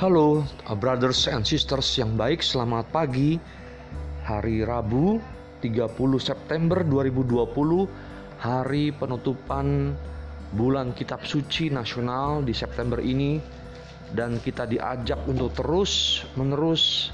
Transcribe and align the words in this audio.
Halo, 0.00 0.40
uh, 0.40 0.72
brothers 0.72 1.28
and 1.28 1.44
sisters 1.44 1.84
yang 2.00 2.16
baik, 2.16 2.40
selamat 2.40 2.88
pagi. 2.88 3.36
Hari 4.24 4.64
Rabu, 4.64 5.20
30 5.60 5.92
September 6.16 6.80
2020, 6.80 7.84
hari 8.40 8.96
penutupan 8.96 9.92
bulan 10.56 10.96
Kitab 10.96 11.28
Suci 11.28 11.68
Nasional 11.68 12.40
di 12.48 12.56
September 12.56 12.96
ini 12.96 13.44
dan 14.16 14.40
kita 14.40 14.64
diajak 14.64 15.20
untuk 15.28 15.52
terus 15.52 16.24
menerus 16.32 17.12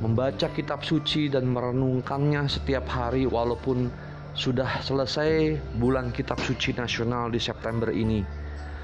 membaca 0.00 0.48
kitab 0.48 0.80
suci 0.80 1.28
dan 1.28 1.44
merenungkannya 1.44 2.48
setiap 2.48 2.88
hari 2.88 3.28
walaupun 3.28 3.92
sudah 4.32 4.80
selesai 4.80 5.60
bulan 5.76 6.08
kitab 6.08 6.40
suci 6.40 6.72
nasional 6.72 7.28
di 7.28 7.36
September 7.36 7.92
ini 7.92 8.41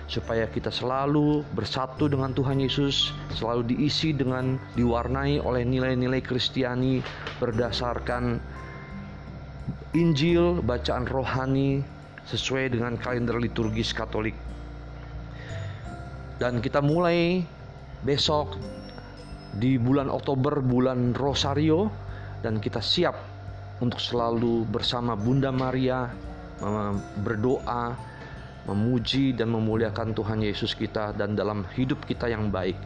supaya 0.09 0.49
kita 0.49 0.73
selalu 0.73 1.45
bersatu 1.53 2.09
dengan 2.09 2.33
Tuhan 2.33 2.59
Yesus, 2.59 3.13
selalu 3.37 3.77
diisi 3.77 4.17
dengan 4.17 4.57
diwarnai 4.73 5.45
oleh 5.45 5.63
nilai-nilai 5.69 6.25
Kristiani 6.25 7.05
berdasarkan 7.37 8.41
Injil, 9.93 10.65
bacaan 10.65 11.05
rohani 11.05 11.85
sesuai 12.29 12.73
dengan 12.73 12.97
kalender 12.97 13.37
liturgis 13.37 13.93
Katolik. 13.93 14.37
Dan 16.41 16.65
kita 16.65 16.81
mulai 16.81 17.45
besok 18.05 18.57
di 19.61 19.77
bulan 19.77 20.09
Oktober, 20.09 20.61
bulan 20.65 21.13
Rosario 21.17 21.89
dan 22.41 22.61
kita 22.61 22.81
siap 22.81 23.17
untuk 23.81 24.01
selalu 24.01 24.65
bersama 24.69 25.19
Bunda 25.19 25.53
Maria 25.53 26.09
berdoa 27.23 27.95
memuji 28.69 29.33
dan 29.33 29.49
memuliakan 29.51 30.13
Tuhan 30.13 30.45
Yesus 30.45 30.77
kita 30.77 31.17
dan 31.17 31.33
dalam 31.33 31.65
hidup 31.73 32.05
kita 32.05 32.29
yang 32.29 32.53
baik. 32.53 32.77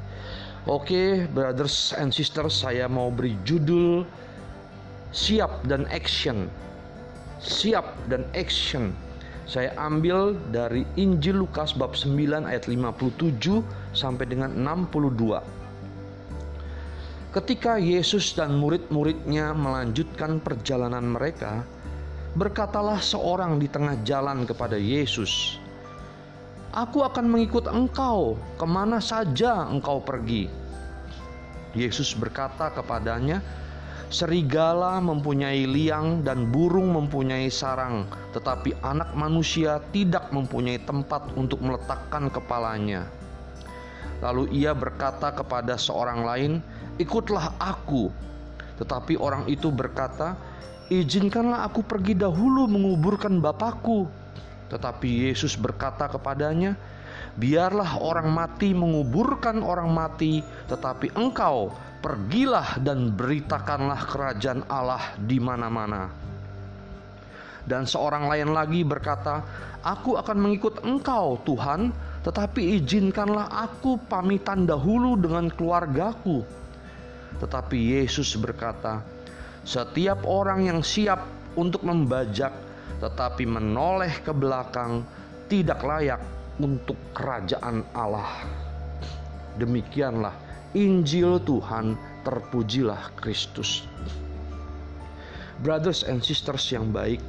Oke, 0.70 1.27
brothers 1.34 1.91
and 1.98 2.14
sisters, 2.14 2.55
saya 2.62 2.86
mau 2.86 3.11
beri 3.11 3.34
judul 3.42 4.06
Siap 5.10 5.66
dan 5.66 5.91
Action. 5.91 6.47
Siap 7.42 7.84
dan 8.06 8.22
Action. 8.38 8.94
Saya 9.44 9.75
ambil 9.75 10.38
dari 10.55 10.86
Injil 10.94 11.42
Lukas 11.42 11.75
bab 11.75 11.98
9 11.98 12.47
ayat 12.47 12.70
57 12.70 13.60
sampai 13.91 14.25
dengan 14.25 14.55
62. 14.55 15.42
Ketika 17.34 17.80
Yesus 17.83 18.33
dan 18.38 18.55
murid-muridnya 18.56 19.50
melanjutkan 19.56 20.38
perjalanan 20.38 21.16
mereka, 21.16 21.66
berkatalah 22.38 23.00
seorang 23.00 23.60
di 23.60 23.69
tengah 23.69 23.98
jalan 24.05 24.48
kepada 24.48 24.78
Yesus, 24.78 25.58
Aku 26.73 27.05
akan 27.05 27.28
mengikut 27.28 27.69
engkau 27.69 28.41
ke 28.56 28.65
mana 28.65 28.97
saja 28.97 29.69
engkau 29.69 30.01
pergi. 30.01 30.48
Yesus 31.77 32.17
berkata 32.17 32.73
kepadanya, 32.73 33.45
Serigala 34.12 35.00
mempunyai 35.00 35.65
liang 35.65 36.20
dan 36.20 36.48
burung 36.53 36.93
mempunyai 36.93 37.48
sarang, 37.48 38.05
tetapi 38.37 38.77
anak 38.84 39.12
manusia 39.17 39.81
tidak 39.89 40.28
mempunyai 40.33 40.77
tempat 40.84 41.33
untuk 41.33 41.65
meletakkan 41.65 42.28
kepalanya. 42.28 43.09
Lalu 44.20 44.53
ia 44.53 44.77
berkata 44.77 45.33
kepada 45.33 45.81
seorang 45.81 46.28
lain, 46.28 46.53
"Ikutlah 47.00 47.56
aku." 47.56 48.12
Tetapi 48.77 49.17
orang 49.17 49.48
itu 49.48 49.73
berkata, 49.73 50.37
"Izinkanlah 50.93 51.69
aku 51.69 51.81
pergi 51.81 52.12
dahulu 52.12 52.69
menguburkan 52.69 53.41
bapakku." 53.41 54.22
Tetapi 54.73 55.28
Yesus 55.28 55.53
berkata 55.61 56.09
kepadanya, 56.09 56.73
"Biarlah 57.37 58.01
orang 58.01 58.33
mati 58.33 58.73
menguburkan 58.73 59.61
orang 59.61 59.92
mati, 59.92 60.41
tetapi 60.41 61.12
engkau 61.12 61.77
pergilah 62.01 62.81
dan 62.81 63.12
beritakanlah 63.12 64.00
kerajaan 64.09 64.65
Allah 64.72 65.12
di 65.21 65.37
mana-mana." 65.37 66.09
Dan 67.62 67.84
seorang 67.84 68.27
lain 68.27 68.50
lagi 68.56 68.81
berkata, 68.81 69.44
"Aku 69.84 70.16
akan 70.16 70.38
mengikut 70.41 70.82
engkau, 70.82 71.38
Tuhan, 71.44 71.93
tetapi 72.25 72.81
izinkanlah 72.81 73.53
aku 73.53 74.00
pamitan 74.09 74.65
dahulu 74.65 75.21
dengan 75.21 75.53
keluargaku." 75.53 76.43
Tetapi 77.38 77.78
Yesus 78.00 78.34
berkata, 78.41 79.05
"Setiap 79.69 80.25
orang 80.27 80.65
yang 80.65 80.81
siap 80.82 81.22
untuk 81.55 81.84
membajak 81.84 82.72
tetapi 83.03 83.44
menoleh 83.44 84.22
ke 84.22 84.31
belakang 84.31 85.03
tidak 85.50 85.82
layak 85.82 86.22
untuk 86.60 86.97
kerajaan 87.12 87.82
Allah. 87.93 88.47
Demikianlah 89.59 90.32
Injil 90.72 91.37
Tuhan, 91.44 91.98
terpujilah 92.25 93.12
Kristus. 93.20 93.84
Brothers 95.60 96.03
and 96.09 96.25
sisters 96.25 96.65
yang 96.72 96.91
baik, 96.91 97.20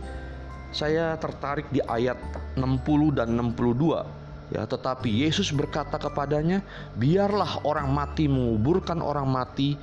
saya 0.74 1.14
tertarik 1.22 1.70
di 1.70 1.84
ayat 1.86 2.18
60 2.58 3.14
dan 3.14 3.30
62 3.38 4.24
ya 4.54 4.66
tetapi 4.66 5.10
Yesus 5.26 5.54
berkata 5.54 6.02
kepadanya 6.02 6.66
biarlah 6.98 7.62
orang 7.66 7.94
mati 7.94 8.26
menguburkan 8.26 9.00
orang 9.00 9.30
mati 9.30 9.78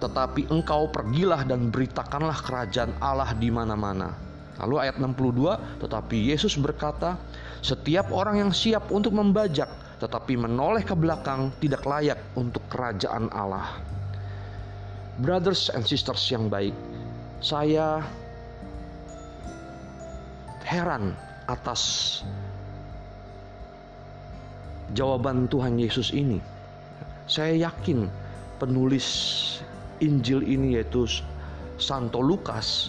tetapi 0.00 0.48
engkau 0.48 0.88
pergilah 0.88 1.44
dan 1.44 1.68
beritakanlah 1.68 2.36
kerajaan 2.40 2.96
Allah 3.00 3.32
di 3.36 3.48
mana-mana 3.52 4.29
Lalu 4.60 4.88
ayat 4.88 5.00
62, 5.00 5.80
tetapi 5.80 6.16
Yesus 6.30 6.60
berkata, 6.60 7.16
setiap 7.64 8.12
orang 8.12 8.44
yang 8.44 8.52
siap 8.52 8.92
untuk 8.92 9.16
membajak 9.16 9.68
tetapi 10.00 10.40
menoleh 10.40 10.80
ke 10.80 10.96
belakang 10.96 11.52
tidak 11.60 11.84
layak 11.84 12.16
untuk 12.32 12.64
kerajaan 12.72 13.28
Allah. 13.36 13.76
Brothers 15.20 15.68
and 15.76 15.84
sisters 15.84 16.24
yang 16.32 16.48
baik, 16.48 16.72
saya 17.44 18.00
heran 20.64 21.12
atas 21.44 22.24
jawaban 24.96 25.44
Tuhan 25.52 25.76
Yesus 25.76 26.16
ini. 26.16 26.40
Saya 27.28 27.68
yakin 27.68 28.08
penulis 28.56 29.06
Injil 30.00 30.40
ini 30.40 30.80
yaitu 30.80 31.04
Santo 31.76 32.24
Lukas 32.24 32.88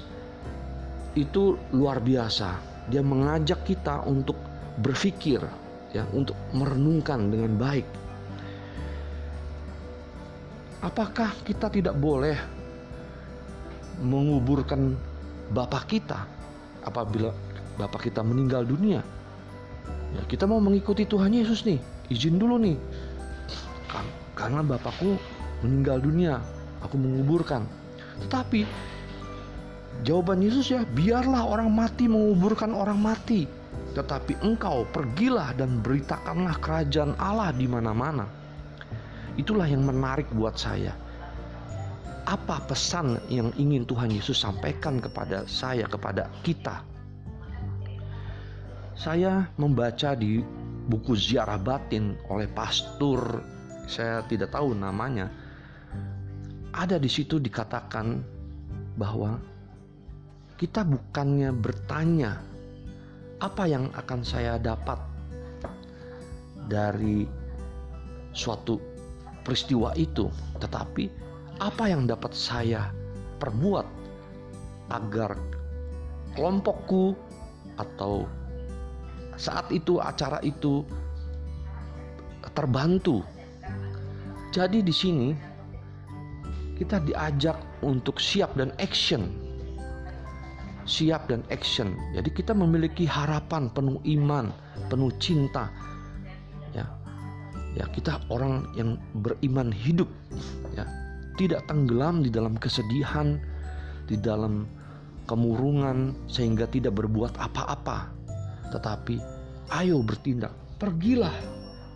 itu 1.16 1.60
luar 1.76 2.00
biasa. 2.00 2.58
Dia 2.88 3.04
mengajak 3.04 3.64
kita 3.68 4.04
untuk 4.08 4.36
berpikir, 4.80 5.44
ya, 5.92 6.08
untuk 6.16 6.36
merenungkan 6.56 7.32
dengan 7.32 7.56
baik. 7.60 7.88
Apakah 10.82 11.30
kita 11.46 11.70
tidak 11.70 11.94
boleh 12.00 12.36
menguburkan 14.02 14.98
bapak 15.54 15.94
kita 15.94 16.26
apabila 16.82 17.30
bapak 17.78 18.10
kita 18.10 18.26
meninggal 18.26 18.66
dunia? 18.66 19.06
Ya, 20.12 20.22
kita 20.28 20.50
mau 20.50 20.60
mengikuti 20.60 21.06
Tuhan 21.06 21.32
Yesus 21.32 21.64
nih, 21.64 21.80
izin 22.10 22.42
dulu 22.42 22.58
nih. 22.60 22.76
Karena 24.34 24.66
bapakku 24.66 25.22
meninggal 25.62 26.02
dunia, 26.02 26.42
aku 26.82 26.98
menguburkan. 26.98 27.64
Tetapi 28.26 28.66
Jawaban 30.02 30.42
Yesus 30.42 30.74
ya, 30.74 30.82
biarlah 30.98 31.46
orang 31.46 31.70
mati 31.70 32.10
menguburkan 32.10 32.74
orang 32.74 32.98
mati, 32.98 33.46
tetapi 33.94 34.40
engkau 34.42 34.88
pergilah 34.90 35.54
dan 35.54 35.84
beritakanlah 35.86 36.58
kerajaan 36.58 37.14
Allah 37.22 37.54
di 37.54 37.70
mana-mana. 37.70 38.26
Itulah 39.38 39.70
yang 39.70 39.86
menarik 39.86 40.26
buat 40.34 40.58
saya. 40.58 40.98
Apa 42.26 42.64
pesan 42.66 43.20
yang 43.30 43.54
ingin 43.60 43.86
Tuhan 43.86 44.10
Yesus 44.10 44.42
sampaikan 44.42 44.98
kepada 44.98 45.46
saya, 45.46 45.86
kepada 45.86 46.32
kita? 46.42 46.82
Saya 48.98 49.50
membaca 49.58 50.14
di 50.14 50.42
buku 50.90 51.14
ziarah 51.18 51.58
batin 51.58 52.18
oleh 52.30 52.50
pastor, 52.50 53.42
saya 53.90 54.22
tidak 54.30 54.54
tahu 54.54 54.78
namanya. 54.78 55.30
Ada 56.72 56.98
di 57.02 57.10
situ 57.12 57.42
dikatakan 57.42 58.22
bahwa 58.96 59.42
kita 60.62 60.86
bukannya 60.86 61.50
bertanya 61.58 62.38
apa 63.42 63.66
yang 63.66 63.90
akan 63.98 64.22
saya 64.22 64.62
dapat 64.62 65.02
dari 66.70 67.26
suatu 68.30 68.78
peristiwa 69.42 69.90
itu, 69.98 70.30
tetapi 70.62 71.10
apa 71.58 71.90
yang 71.90 72.06
dapat 72.06 72.38
saya 72.38 72.94
perbuat 73.42 73.90
agar 74.94 75.34
kelompokku 76.38 77.18
atau 77.82 78.30
saat 79.42 79.66
itu 79.74 79.98
acara 79.98 80.38
itu 80.46 80.86
terbantu. 82.54 83.26
Jadi 84.54 84.86
di 84.86 84.94
sini 84.94 85.34
kita 86.78 87.02
diajak 87.02 87.58
untuk 87.82 88.22
siap 88.22 88.54
dan 88.54 88.70
action 88.78 89.50
siap 90.86 91.30
dan 91.30 91.46
action. 91.54 91.94
Jadi 92.16 92.30
kita 92.34 92.52
memiliki 92.56 93.06
harapan 93.06 93.70
penuh 93.72 94.00
iman, 94.04 94.50
penuh 94.90 95.12
cinta. 95.22 95.70
Ya. 96.76 96.86
Ya, 97.72 97.88
kita 97.88 98.20
orang 98.28 98.68
yang 98.76 99.00
beriman 99.24 99.72
hidup 99.72 100.12
ya, 100.76 100.84
tidak 101.40 101.64
tenggelam 101.72 102.20
di 102.20 102.28
dalam 102.28 102.60
kesedihan, 102.60 103.40
di 104.12 104.20
dalam 104.20 104.68
kemurungan 105.24 106.28
sehingga 106.28 106.68
tidak 106.68 107.00
berbuat 107.00 107.40
apa-apa. 107.40 108.12
Tetapi 108.76 109.16
ayo 109.72 110.04
bertindak, 110.04 110.52
pergilah 110.76 111.34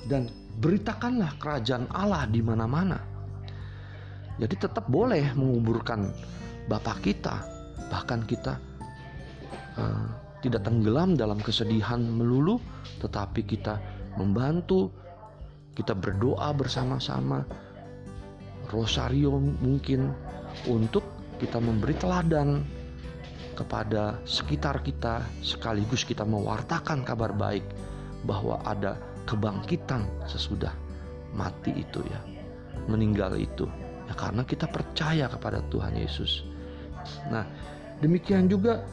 dan 0.08 0.32
beritakanlah 0.64 1.36
kerajaan 1.44 1.92
Allah 1.92 2.24
di 2.32 2.40
mana-mana. 2.40 3.00
Jadi 4.40 4.56
tetap 4.56 4.88
boleh 4.88 5.32
menguburkan 5.36 6.12
Bapak 6.66 7.06
kita, 7.06 7.46
bahkan 7.94 8.26
kita 8.26 8.58
uh, 9.80 10.08
tidak 10.46 10.62
tenggelam 10.68 11.18
dalam 11.18 11.42
kesedihan 11.42 12.02
melulu, 12.06 12.62
tetapi 13.02 13.42
kita 13.42 13.82
membantu, 14.20 14.94
kita 15.74 15.98
berdoa 15.98 16.54
bersama-sama, 16.54 17.42
rosario 18.70 19.38
mungkin 19.40 20.14
untuk 20.70 21.04
kita 21.42 21.60
memberi 21.60 21.98
teladan 21.98 22.62
kepada 23.56 24.20
sekitar 24.28 24.84
kita, 24.84 25.24
sekaligus 25.42 26.04
kita 26.04 26.28
mewartakan 26.28 27.02
kabar 27.02 27.32
baik 27.32 27.64
bahwa 28.28 28.60
ada 28.68 29.00
kebangkitan 29.26 30.06
sesudah 30.28 30.72
mati 31.34 31.74
itu 31.74 32.04
ya, 32.06 32.22
meninggal 32.86 33.34
itu. 33.40 33.66
Ya 34.06 34.14
karena 34.14 34.46
kita 34.46 34.70
percaya 34.70 35.26
kepada 35.26 35.66
Tuhan 35.74 35.98
Yesus. 35.98 36.46
Nah, 37.34 37.48
demikian 38.06 38.46
juga 38.46 38.86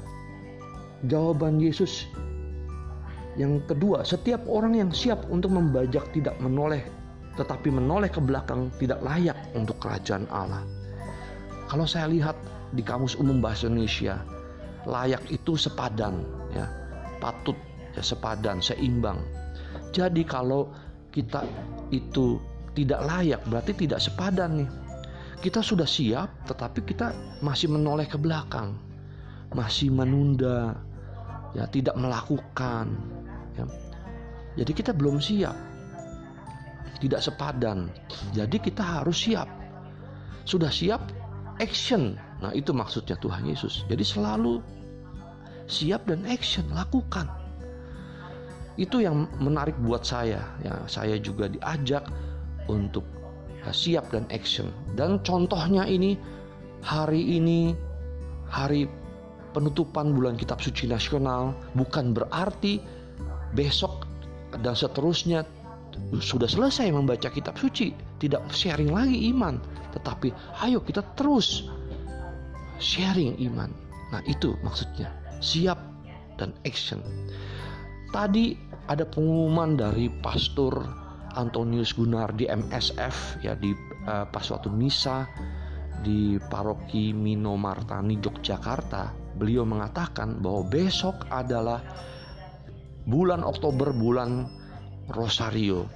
jawaban 1.06 1.58
Yesus 1.58 2.06
yang 3.40 3.64
kedua, 3.64 4.04
setiap 4.04 4.44
orang 4.44 4.76
yang 4.76 4.90
siap 4.92 5.24
untuk 5.32 5.56
membajak 5.56 6.04
tidak 6.12 6.36
menoleh 6.38 6.84
tetapi 7.32 7.72
menoleh 7.72 8.12
ke 8.12 8.20
belakang 8.20 8.68
tidak 8.76 9.00
layak 9.00 9.38
untuk 9.56 9.80
kerajaan 9.80 10.28
Allah. 10.28 10.60
Kalau 11.64 11.88
saya 11.88 12.12
lihat 12.12 12.36
di 12.76 12.84
Kamus 12.84 13.16
Umum 13.16 13.40
Bahasa 13.40 13.72
Indonesia, 13.72 14.20
layak 14.84 15.24
itu 15.32 15.56
sepadan 15.56 16.20
ya, 16.52 16.68
patut 17.24 17.56
ya 17.96 18.04
sepadan, 18.04 18.60
seimbang. 18.60 19.16
Jadi 19.96 20.28
kalau 20.28 20.68
kita 21.08 21.40
itu 21.88 22.36
tidak 22.76 23.00
layak 23.00 23.40
berarti 23.48 23.72
tidak 23.80 24.04
sepadan 24.04 24.64
nih. 24.64 24.70
Kita 25.40 25.64
sudah 25.64 25.88
siap 25.88 26.52
tetapi 26.52 26.84
kita 26.84 27.16
masih 27.40 27.72
menoleh 27.72 28.04
ke 28.04 28.20
belakang 28.20 28.76
masih 29.52 29.92
menunda, 29.92 30.80
ya 31.52 31.64
tidak 31.68 31.96
melakukan. 31.96 32.92
Ya. 33.56 33.64
Jadi 34.62 34.72
kita 34.76 34.92
belum 34.92 35.20
siap, 35.20 35.56
tidak 37.00 37.24
sepadan. 37.24 37.88
Jadi 38.36 38.60
kita 38.60 38.84
harus 38.84 39.16
siap. 39.16 39.48
Sudah 40.44 40.68
siap, 40.68 41.00
action. 41.62 42.18
Nah 42.42 42.52
itu 42.52 42.74
maksudnya 42.74 43.16
Tuhan 43.18 43.48
Yesus. 43.48 43.86
Jadi 43.88 44.04
selalu 44.04 44.60
siap 45.70 46.04
dan 46.08 46.26
action, 46.28 46.68
lakukan. 46.72 47.30
Itu 48.76 49.04
yang 49.04 49.28
menarik 49.40 49.76
buat 49.80 50.04
saya. 50.04 50.40
Ya, 50.64 50.74
saya 50.88 51.16
juga 51.20 51.48
diajak 51.48 52.08
untuk 52.68 53.04
ya, 53.62 53.70
siap 53.72 54.12
dan 54.12 54.24
action. 54.32 54.68
Dan 54.96 55.20
contohnya 55.24 55.88
ini 55.88 56.16
hari 56.84 57.40
ini 57.40 57.72
hari 58.48 58.84
penutupan 59.52 60.16
bulan 60.16 60.34
kitab 60.40 60.58
suci 60.58 60.88
nasional 60.88 61.52
bukan 61.76 62.16
berarti 62.16 62.80
besok 63.52 64.08
dan 64.60 64.76
seterusnya 64.76 65.44
sudah 66.20 66.48
selesai 66.48 66.88
membaca 66.92 67.28
kitab 67.28 67.56
suci, 67.60 67.92
tidak 68.16 68.44
sharing 68.52 68.92
lagi 68.92 69.28
iman, 69.32 69.60
tetapi 69.92 70.32
ayo 70.64 70.80
kita 70.80 71.04
terus 71.16 71.68
sharing 72.80 73.36
iman. 73.48 73.68
Nah, 74.12 74.20
itu 74.28 74.56
maksudnya, 74.64 75.12
siap 75.40 75.80
dan 76.40 76.52
action. 76.64 77.00
Tadi 78.12 78.56
ada 78.88 79.08
pengumuman 79.08 79.76
dari 79.76 80.12
pastor 80.20 80.84
Antonius 81.32 81.96
Gunar 81.96 82.36
di 82.36 82.44
MSF 82.44 83.40
ya 83.40 83.56
di 83.56 83.72
uh, 84.04 84.28
pas 84.28 84.44
waktu 84.52 84.68
misa 84.68 85.24
di 86.04 86.36
paroki 86.52 87.16
Minomartani 87.16 88.20
Yogyakarta 88.20 89.21
beliau 89.42 89.66
mengatakan 89.66 90.38
bahwa 90.38 90.62
besok 90.70 91.26
adalah 91.34 91.82
bulan 93.10 93.42
Oktober 93.42 93.90
bulan 93.90 94.46
Rosario. 95.10 95.90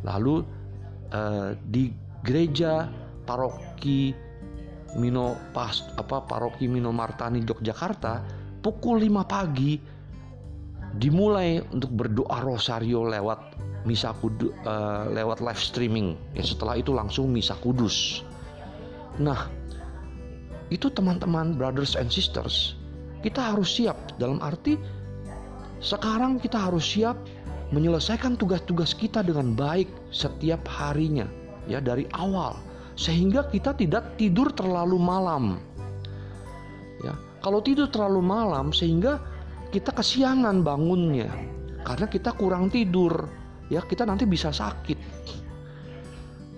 Lalu 0.00 0.40
eh, 1.12 1.52
di 1.60 1.92
gereja 2.24 2.88
paroki 3.28 4.16
Mino 4.96 5.36
Pas 5.52 5.84
apa 6.00 6.24
paroki 6.24 6.64
Mino 6.70 6.88
Martani 6.88 7.44
Yogyakarta 7.44 8.24
pukul 8.64 9.04
5 9.04 9.28
pagi 9.28 9.76
dimulai 10.94 11.58
untuk 11.74 11.90
berdoa 11.90 12.38
rosario 12.38 13.02
lewat 13.02 13.58
misa 13.84 14.14
kudus 14.16 14.54
uh, 14.64 15.10
lewat 15.10 15.42
live 15.42 15.60
streaming 15.60 16.08
ya 16.32 16.46
setelah 16.46 16.78
itu 16.78 16.94
langsung 16.94 17.28
misa 17.28 17.58
kudus 17.58 18.22
nah 19.18 19.50
itu 20.72 20.88
teman-teman 20.92 21.56
brothers 21.56 21.96
and 21.98 22.08
sisters 22.08 22.78
kita 23.24 23.40
harus 23.40 23.80
siap. 23.80 23.96
Dalam 24.20 24.36
arti 24.44 24.76
sekarang 25.80 26.36
kita 26.36 26.60
harus 26.60 26.84
siap 26.84 27.16
menyelesaikan 27.72 28.36
tugas-tugas 28.36 28.92
kita 28.92 29.24
dengan 29.24 29.56
baik 29.56 29.88
setiap 30.12 30.60
harinya 30.68 31.24
ya 31.64 31.80
dari 31.80 32.04
awal. 32.12 32.52
Sehingga 33.00 33.48
kita 33.48 33.72
tidak 33.80 34.20
tidur 34.20 34.52
terlalu 34.52 35.00
malam 35.00 35.56
ya. 37.00 37.16
Kalau 37.40 37.64
tidur 37.64 37.88
terlalu 37.88 38.20
malam 38.20 38.76
sehingga 38.76 39.16
kita 39.72 39.90
kesiangan 39.96 40.60
bangunnya 40.60 41.32
karena 41.88 42.06
kita 42.06 42.36
kurang 42.36 42.68
tidur 42.68 43.24
ya. 43.72 43.80
Kita 43.80 44.04
nanti 44.04 44.28
bisa 44.28 44.52
sakit 44.52 44.98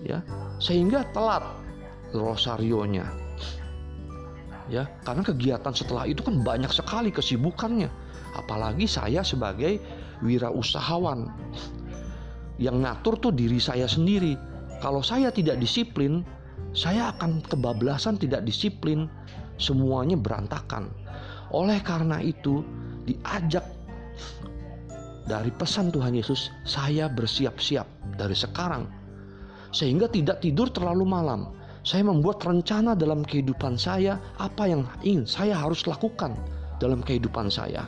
ya. 0.02 0.18
Sehingga 0.58 1.06
telat 1.14 1.46
rosarionya 2.10 3.25
ya 4.66 4.86
karena 5.06 5.22
kegiatan 5.22 5.74
setelah 5.74 6.06
itu 6.06 6.22
kan 6.22 6.42
banyak 6.42 6.70
sekali 6.70 7.10
kesibukannya. 7.14 7.88
Apalagi 8.36 8.84
saya 8.84 9.24
sebagai 9.24 9.80
wirausahawan 10.20 11.30
yang 12.60 12.84
ngatur 12.84 13.16
tuh 13.20 13.32
diri 13.32 13.60
saya 13.60 13.88
sendiri. 13.88 14.36
Kalau 14.84 15.00
saya 15.00 15.32
tidak 15.32 15.56
disiplin 15.56 16.20
saya 16.76 17.16
akan 17.16 17.40
kebablasan 17.48 18.20
tidak 18.20 18.44
disiplin. 18.44 19.08
Semuanya 19.56 20.20
berantakan. 20.20 20.92
Oleh 21.48 21.80
karena 21.80 22.20
itu 22.20 22.60
diajak 23.08 23.64
dari 25.24 25.48
pesan 25.48 25.88
Tuhan 25.88 26.12
Yesus 26.12 26.52
saya 26.68 27.08
bersiap-siap 27.08 27.88
dari 28.20 28.36
sekarang. 28.36 28.84
Sehingga 29.72 30.12
tidak 30.12 30.44
tidur 30.44 30.68
terlalu 30.68 31.08
malam 31.08 31.56
saya 31.86 32.02
membuat 32.02 32.42
rencana 32.42 32.98
dalam 32.98 33.22
kehidupan 33.22 33.78
saya, 33.78 34.18
apa 34.42 34.66
yang 34.66 34.82
ingin 35.06 35.22
saya 35.22 35.54
harus 35.54 35.86
lakukan 35.86 36.34
dalam 36.82 36.98
kehidupan 36.98 37.46
saya. 37.46 37.86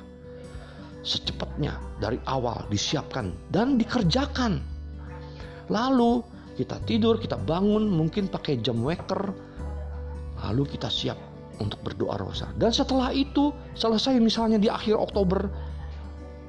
Secepatnya 1.03 1.75
dari 1.99 2.23
awal 2.31 2.63
disiapkan 2.71 3.35
dan 3.51 3.75
dikerjakan. 3.75 4.63
Lalu 5.67 6.23
kita 6.55 6.79
tidur, 6.87 7.19
kita 7.19 7.43
bangun, 7.43 7.91
mungkin 7.91 8.31
pakai 8.31 8.63
jam 8.63 8.79
waker. 8.87 9.35
Lalu 10.47 10.79
kita 10.79 10.87
siap 10.87 11.19
untuk 11.59 11.83
berdoa 11.83 12.23
rosa. 12.23 12.55
Dan 12.55 12.71
setelah 12.71 13.11
itu 13.11 13.51
selesai 13.75 14.15
misalnya 14.23 14.63
di 14.63 14.71
akhir 14.71 14.95
Oktober, 14.95 15.51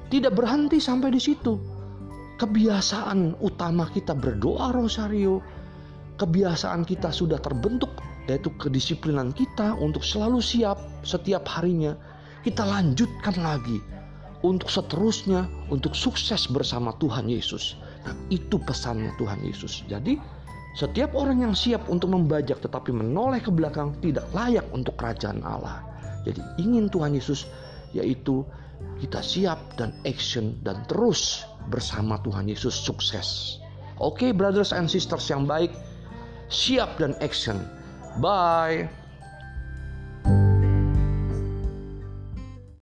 tidak 0.06 0.38
berhenti 0.38 0.78
sampai 0.78 1.10
di 1.10 1.18
situ. 1.18 1.58
Kebiasaan 2.38 3.42
utama 3.42 3.90
kita 3.90 4.14
berdoa 4.14 4.70
rosario, 4.70 5.42
kebiasaan 6.20 6.84
kita 6.84 7.08
sudah 7.08 7.40
terbentuk 7.40 7.88
yaitu 8.28 8.52
kedisiplinan 8.60 9.32
kita 9.32 9.72
untuk 9.80 10.04
selalu 10.04 10.44
siap 10.44 10.76
setiap 11.00 11.48
harinya 11.48 11.96
kita 12.44 12.62
lanjutkan 12.64 13.36
lagi 13.40 13.80
untuk 14.40 14.72
seterusnya 14.72 15.44
untuk 15.68 15.92
sukses 15.92 16.48
bersama 16.48 16.96
Tuhan 16.96 17.28
Yesus. 17.28 17.76
Nah, 18.08 18.16
itu 18.32 18.56
pesannya 18.56 19.12
Tuhan 19.20 19.44
Yesus. 19.44 19.84
Jadi, 19.84 20.16
setiap 20.72 21.12
orang 21.12 21.44
yang 21.44 21.52
siap 21.52 21.84
untuk 21.92 22.16
membajak 22.16 22.64
tetapi 22.64 22.94
menoleh 22.94 23.44
ke 23.44 23.52
belakang 23.52 23.92
tidak 24.00 24.24
layak 24.32 24.64
untuk 24.72 24.96
kerajaan 24.96 25.44
Allah. 25.44 25.84
Jadi, 26.24 26.40
ingin 26.60 26.88
Tuhan 26.88 27.12
Yesus 27.12 27.44
yaitu 27.92 28.46
kita 29.04 29.20
siap 29.20 29.60
dan 29.76 29.92
action 30.08 30.56
dan 30.64 30.80
terus 30.88 31.44
bersama 31.68 32.16
Tuhan 32.24 32.48
Yesus 32.48 32.72
sukses. 32.72 33.60
Oke, 34.00 34.24
okay, 34.24 34.30
brothers 34.32 34.72
and 34.72 34.88
sisters 34.88 35.28
yang 35.28 35.44
baik, 35.44 35.68
siap 36.50 36.98
dan 36.98 37.14
action. 37.22 37.62
Bye. 38.18 38.99